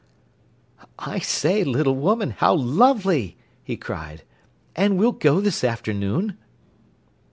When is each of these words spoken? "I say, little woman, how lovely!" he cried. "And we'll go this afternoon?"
"I 0.97 1.19
say, 1.19 1.63
little 1.63 1.95
woman, 1.95 2.31
how 2.31 2.55
lovely!" 2.55 3.37
he 3.63 3.77
cried. 3.77 4.23
"And 4.75 4.97
we'll 4.97 5.11
go 5.11 5.39
this 5.39 5.63
afternoon?" 5.63 6.39